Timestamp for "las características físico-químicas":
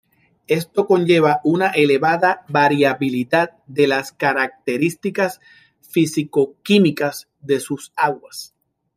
3.87-7.29